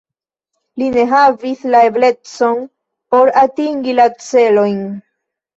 [0.81, 2.65] Li ne havis la eblecon
[3.15, 4.85] por atingi la celojn.